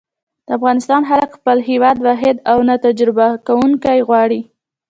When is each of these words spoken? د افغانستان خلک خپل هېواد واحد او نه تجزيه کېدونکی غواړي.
د 0.45 0.47
افغانستان 0.57 1.01
خلک 1.09 1.29
خپل 1.37 1.57
هېواد 1.69 1.97
واحد 2.05 2.35
او 2.51 2.57
نه 2.67 2.75
تجزيه 2.83 3.27
کېدونکی 3.47 3.97
غواړي. 4.07 4.41